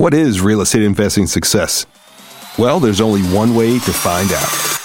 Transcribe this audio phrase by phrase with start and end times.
[0.00, 1.84] What is real estate investing success?
[2.58, 4.79] Well, there's only one way to find out.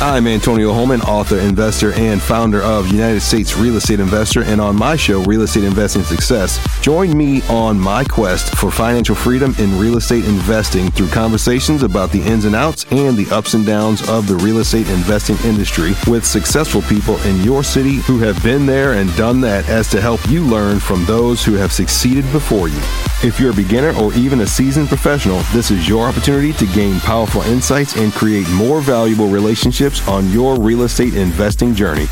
[0.00, 4.44] I'm Antonio Holman, author, investor, and founder of United States Real Estate Investor.
[4.44, 9.16] And on my show, Real Estate Investing Success, join me on my quest for financial
[9.16, 13.54] freedom in real estate investing through conversations about the ins and outs and the ups
[13.54, 18.20] and downs of the real estate investing industry with successful people in your city who
[18.20, 21.72] have been there and done that as to help you learn from those who have
[21.72, 22.80] succeeded before you.
[23.24, 27.00] If you're a beginner or even a seasoned professional, this is your opportunity to gain
[27.00, 32.06] powerful insights and create more valuable relationships on your real estate investing journey.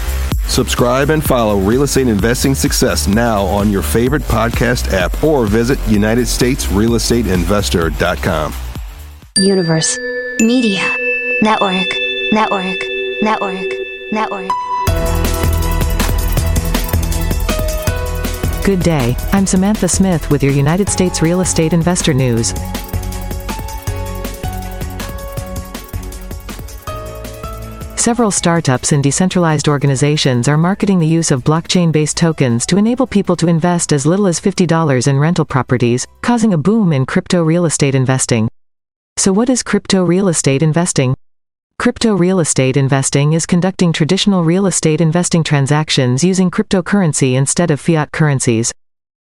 [0.46, 5.78] Subscribe and follow Real Estate Investing Success now on your favorite podcast app or visit
[5.80, 8.54] UnitedStatesRealEstateInvestor.com.
[9.38, 9.98] Universe.
[10.40, 10.80] Media.
[11.42, 11.86] Network.
[12.32, 12.78] Network.
[13.22, 13.72] Network.
[14.12, 14.50] Network.
[18.64, 22.52] Good day, I'm Samantha Smith with your United States Real Estate Investor News.
[28.06, 33.04] Several startups and decentralized organizations are marketing the use of blockchain based tokens to enable
[33.04, 37.42] people to invest as little as $50 in rental properties, causing a boom in crypto
[37.42, 38.48] real estate investing.
[39.16, 41.16] So, what is crypto real estate investing?
[41.80, 47.80] Crypto real estate investing is conducting traditional real estate investing transactions using cryptocurrency instead of
[47.80, 48.72] fiat currencies.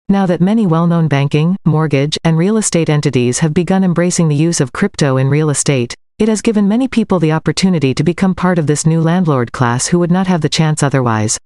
[0.08, 4.42] Now that many well known banking, mortgage, and real estate entities have begun embracing the
[4.48, 8.34] use of crypto in real estate, it has given many people the opportunity to become
[8.34, 11.38] part of this new landlord class who would not have the chance otherwise.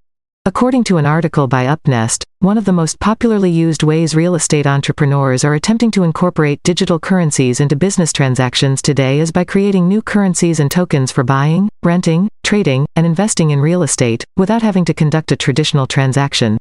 [0.47, 4.67] According to an article by UpNest, one of the most popularly used ways real estate
[4.67, 10.03] entrepreneurs are attempting to incorporate digital currencies into business transactions today is by creating new
[10.03, 14.93] currencies and tokens for buying, renting, trading, and investing in real estate, without having to
[14.93, 16.59] conduct a traditional transaction.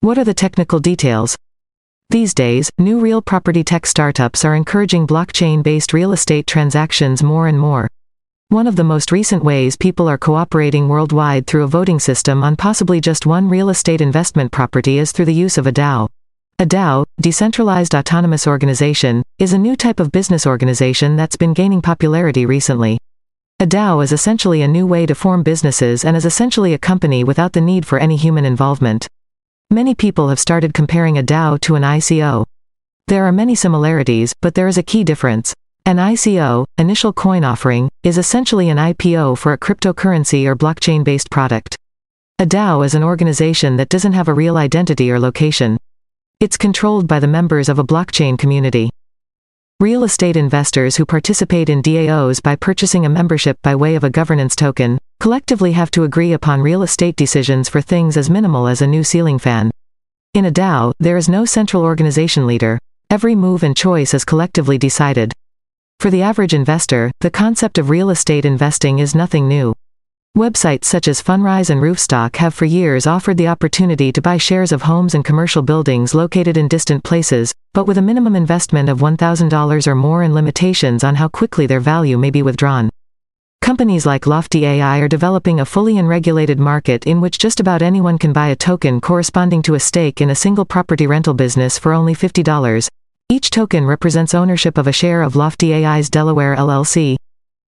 [0.00, 1.36] What are the technical details?
[2.10, 7.48] These days, new real property tech startups are encouraging blockchain based real estate transactions more
[7.48, 7.88] and more.
[8.48, 12.54] One of the most recent ways people are cooperating worldwide through a voting system on
[12.54, 16.08] possibly just one real estate investment property is through the use of a DAO.
[16.60, 21.82] A DAO, Decentralized Autonomous Organization, is a new type of business organization that's been gaining
[21.82, 22.98] popularity recently.
[23.58, 27.24] A DAO is essentially a new way to form businesses and is essentially a company
[27.24, 29.08] without the need for any human involvement.
[29.70, 32.46] Many people have started comparing a DAO to an ICO.
[33.08, 35.54] There are many similarities, but there is a key difference.
[35.84, 41.32] An ICO, initial coin offering, is essentially an IPO for a cryptocurrency or blockchain based
[41.32, 41.76] product.
[42.38, 45.78] A DAO is an organization that doesn't have a real identity or location.
[46.38, 48.90] It's controlled by the members of a blockchain community.
[49.80, 54.10] Real estate investors who participate in DAOs by purchasing a membership by way of a
[54.10, 58.82] governance token collectively have to agree upon real estate decisions for things as minimal as
[58.82, 59.70] a new ceiling fan.
[60.34, 62.78] In a DAO, there is no central organization leader.
[63.10, 65.32] Every move and choice is collectively decided.
[66.00, 69.74] For the average investor, the concept of real estate investing is nothing new.
[70.36, 74.70] Websites such as Fundrise and Roofstock have for years offered the opportunity to buy shares
[74.70, 78.98] of homes and commercial buildings located in distant places, but with a minimum investment of
[78.98, 82.90] $1,000 or more and limitations on how quickly their value may be withdrawn.
[83.66, 88.16] Companies like Lofty AI are developing a fully unregulated market in which just about anyone
[88.16, 91.92] can buy a token corresponding to a stake in a single property rental business for
[91.92, 92.88] only $50,
[93.28, 97.16] each token represents ownership of a share of Lofty AI's Delaware LLC.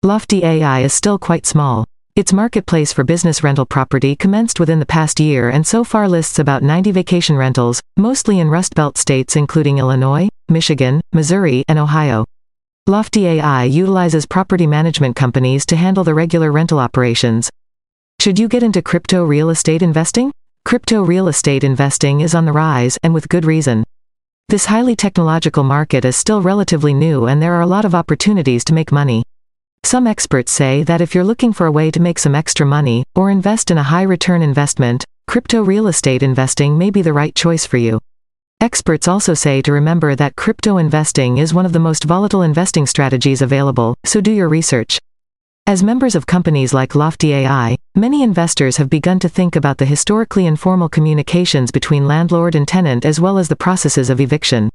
[0.04, 1.86] Lofty AI is still quite small.
[2.16, 6.38] Its marketplace for business rental property commenced within the past year and so far lists
[6.38, 12.26] about 90 vacation rentals, mostly in Rust Belt states including Illinois, Michigan, Missouri, and Ohio.
[12.90, 17.48] Lofty AI utilizes property management companies to handle the regular rental operations.
[18.20, 20.32] Should you get into crypto real estate investing?
[20.66, 23.84] Crypto real estate investing is on the rise, and with good reason.
[24.48, 28.64] This highly technological market is still relatively new and there are a lot of opportunities
[28.64, 29.22] to make money.
[29.84, 33.04] Some experts say that if you're looking for a way to make some extra money,
[33.14, 37.36] or invest in a high return investment, crypto real estate investing may be the right
[37.36, 38.00] choice for you.
[38.62, 42.86] Experts also say to remember that crypto investing is one of the most volatile investing
[42.86, 45.00] strategies available, so do your research.
[45.66, 49.86] As members of companies like Lofty AI, many investors have begun to think about the
[49.86, 54.70] historically informal communications between landlord and tenant as well as the processes of eviction.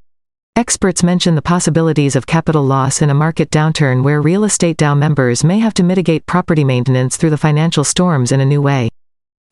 [0.57, 4.97] Experts mention the possibilities of capital loss in a market downturn where real estate DAO
[4.97, 8.89] members may have to mitigate property maintenance through the financial storms in a new way.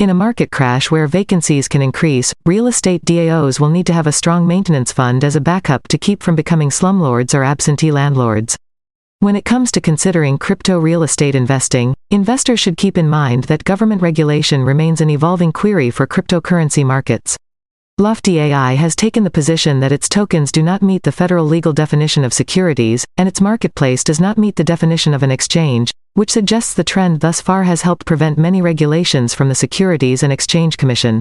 [0.02, 4.08] In a market crash where vacancies can increase, real estate DAOs will need to have
[4.08, 8.56] a strong maintenance fund as a backup to keep from becoming slumlords or absentee landlords.
[9.20, 13.62] When it comes to considering crypto real estate investing, investors should keep in mind that
[13.62, 17.37] government regulation remains an evolving query for cryptocurrency markets.
[17.98, 21.74] Lofty AI has taken the position that its tokens do not meet the federal legal
[21.74, 26.30] definition of securities, and its marketplace does not meet the definition of an exchange, which
[26.30, 30.78] suggests the trend thus far has helped prevent many regulations from the Securities and Exchange
[30.78, 31.20] Commission.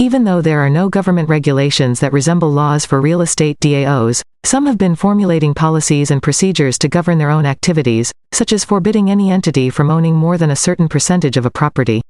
[0.00, 4.66] Even though there are no government regulations that resemble laws for real estate DAOs, some
[4.66, 9.30] have been formulating policies and procedures to govern their own activities, such as forbidding any
[9.30, 12.02] entity from owning more than a certain percentage of a property.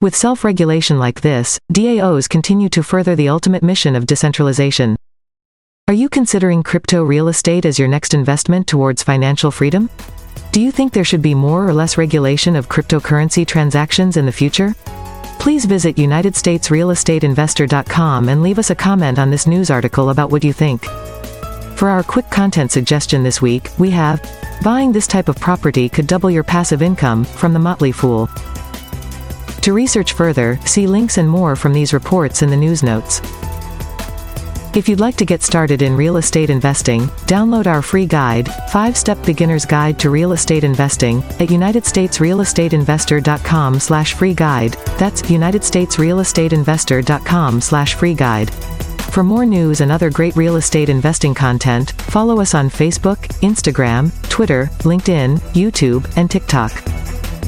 [0.00, 4.96] With self-regulation like this, DAOs continue to further the ultimate mission of decentralization.
[5.88, 9.90] Are you considering crypto real estate as your next investment towards financial freedom?
[10.52, 14.30] Do you think there should be more or less regulation of cryptocurrency transactions in the
[14.30, 14.72] future?
[15.40, 20.52] Please visit UnitedStatesRealEstateInvestor.com and leave us a comment on this news article about what you
[20.52, 20.84] think.
[21.76, 24.22] For our quick content suggestion this week, we have
[24.62, 28.28] Buying this type of property could double your passive income from the Motley Fool.
[29.62, 33.20] To research further, see links and more from these reports in the news notes.
[34.74, 39.24] If you'd like to get started in real estate investing, download our free guide, 5-Step
[39.24, 44.76] Beginner's Guide to Real Estate Investing, at UnitedStatesRealEstateInvestor.com slash free guide.
[44.98, 48.50] That's UnitedStatesRealEstateInvestor.com slash free guide.
[49.10, 54.12] For more news and other great real estate investing content, follow us on Facebook, Instagram,
[54.28, 56.97] Twitter, LinkedIn, YouTube, and TikTok.